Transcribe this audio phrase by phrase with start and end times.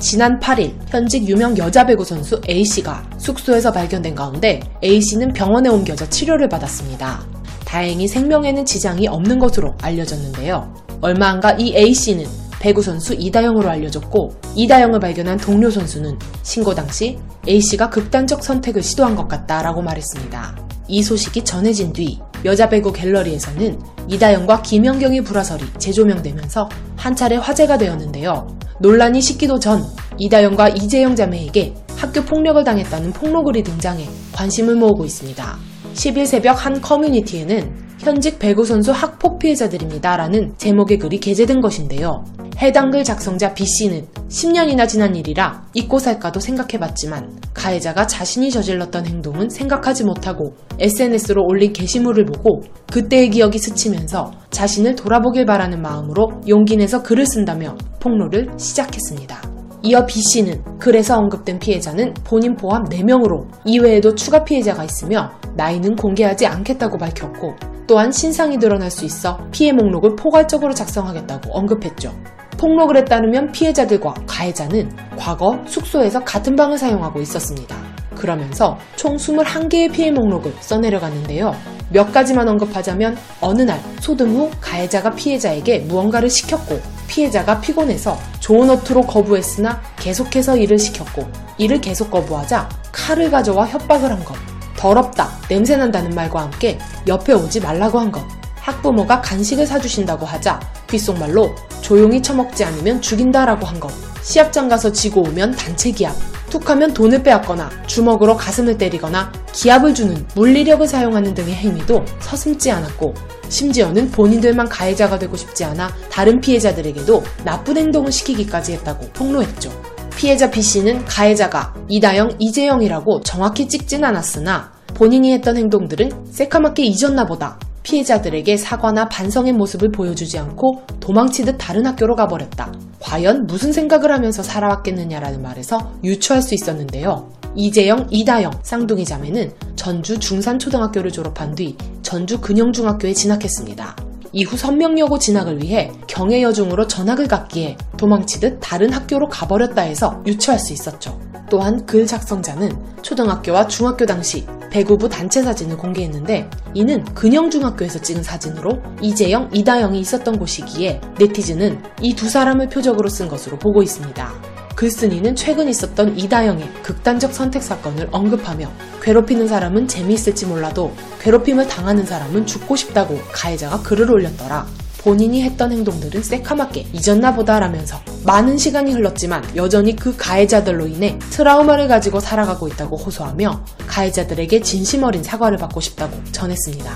[0.00, 6.48] 지난 8일 현직 유명 여자 배구 선수 A씨가 숙소에서 발견된 가운데 A씨는 병원에 옮겨져 치료를
[6.48, 7.22] 받았습니다.
[7.66, 10.74] 다행히 생명에는 지장이 없는 것으로 알려졌는데요.
[11.02, 12.24] 얼마 안가 이 A씨는
[12.60, 19.28] 배구 선수 이다영으로 알려졌고 이다영을 발견한 동료 선수는 신고 당시 A씨가 극단적 선택을 시도한 것
[19.28, 20.56] 같다라고 말했습니다.
[20.88, 23.78] 이 소식이 전해진 뒤 여자 배구 갤러리에서는
[24.08, 28.48] 이다영과 김연경의 불화설이 재조명되면서 한 차례 화제가 되었는데요.
[28.80, 29.84] 논란이 식기도 전
[30.20, 35.56] 이다영과 이재영 자매에게 학교 폭력을 당했다는 폭로글이 등장해 관심을 모으고 있습니다.
[35.94, 40.16] 10일 새벽 한 커뮤니티에는 현직 배구 선수 학폭 피해자들입니다.
[40.16, 42.24] 라는 제목의 글이 게재된 것인데요.
[42.58, 50.04] 해당 글 작성자 B씨는 10년이나 지난 일이라 잊고 살까도 생각해봤지만 가해자가 자신이 저질렀던 행동은 생각하지
[50.04, 52.62] 못하고 SNS로 올린 게시물을 보고
[52.92, 59.49] 그때의 기억이 스치면서 자신을 돌아보길 바라는 마음으로 용기 내서 글을 쓴다며 폭로를 시작했습니다.
[59.82, 66.98] 이어 B씨는 글에서 언급된 피해자는 본인 포함 4명으로 이외에도 추가 피해자가 있으며 나이는 공개하지 않겠다고
[66.98, 72.12] 밝혔고 또한 신상이 드러날 수 있어 피해 목록을 포괄적으로 작성하겠다고 언급했죠.
[72.58, 77.74] 폭로글에 따르면 피해자들과 가해자는 과거 숙소에서 같은 방을 사용하고 있었습니다.
[78.14, 81.54] 그러면서 총 21개의 피해 목록을 써내려갔는데요.
[81.90, 89.02] 몇 가지만 언급하자면 어느 날 소등 후 가해자가 피해자에게 무언가를 시켰고 피해자가 피곤해서 좋은 어투로
[89.02, 94.34] 거부했으나 계속해서 일을 시켰고 이를 계속 거부하자 칼을 가져와 협박을 한 것.
[94.76, 98.22] 더럽다, 냄새난다는 말과 함께 옆에 오지 말라고 한 것.
[98.60, 103.92] 학부모가 간식을 사주신다고 하자 귓속말로 조용히 처먹지 않으면 죽인다라고 한 것.
[104.22, 106.14] 시합장 가서 지고 오면 단체 기합.
[106.50, 113.14] 툭하면 돈을 빼앗거나 주먹으로 가슴을 때리거나 기합을 주는 물리력을 사용하는 등의 행위도 서슴지 않았고
[113.48, 119.70] 심지어는 본인들만 가해자가 되고 싶지 않아 다른 피해자들에게도 나쁜 행동을 시키기까지 했다고 폭로했죠.
[120.16, 128.56] 피해자 B씨는 가해자가 이다영, 이재영이라고 정확히 찍진 않았으나 본인이 했던 행동들은 새카맣게 잊었나 보다 피해자들에게
[128.56, 132.72] 사과나 반성의 모습을 보여주지 않고 도망치듯 다른 학교로 가버렸다.
[133.00, 137.30] 과연 무슨 생각을 하면서 살아왔겠느냐라는 말에서 유추할 수 있었는데요.
[137.56, 143.96] 이재영, 이다영, 쌍둥이 자매는 전주 중산초등학교를 졸업한 뒤 전주 근영중학교에 진학했습니다.
[144.32, 151.18] 이후 선명여고 진학을 위해 경혜여중으로 전학을 갔기에 도망치듯 다른 학교로 가버렸다 해서 유추할 수 있었죠.
[151.50, 152.70] 또한 글 작성자는
[153.02, 161.00] 초등학교와 중학교 당시 배구부 단체 사진을 공개했는데 이는 근영중학교에서 찍은 사진으로 이재영, 이다영이 있었던 곳이기에
[161.18, 164.32] 네티즌은 이 두 사람을 표적으로 쓴 것으로 보고 있습니다.
[164.76, 168.70] 글쓴이는 최근 있었던 이다영의 극단적 선택 사건을 언급하며
[169.02, 174.66] 괴롭히는 사람은 재미있을지 몰라도 괴롭힘을 당하는 사람은 죽고 싶다고 가해자가 글을 올렸더라.
[175.00, 182.20] 본인이 했던 행동들은 새카맣게 잊었나 보다라면서 많은 시간이 흘렀지만 여전히 그 가해자들로 인해 트라우마를 가지고
[182.20, 186.92] 살아가고 있다고 호소하며 가해자들에게 진심 어린 사과를 받고 싶다고 전했습니다.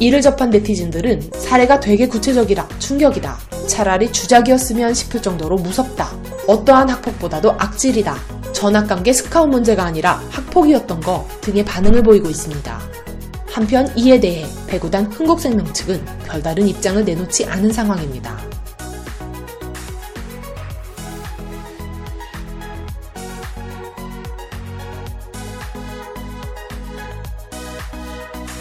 [0.00, 3.36] 이를 접한 네티즌들은 사례가 되게 구체적이라 충격이다.
[3.66, 6.08] 차라리 주작이었으면 싶을 정도로 무섭다.
[6.46, 8.16] 어떠한 학폭보다도 악질이다.
[8.52, 12.95] 전학관계 스카웃 문제가 아니라 학폭이었던 거 등의 반응을 보이고 있습니다.
[13.56, 18.36] 한편 이에 대해 배구단 흥국생명 측은 별다른 입장을 내놓지 않은 상황입니다.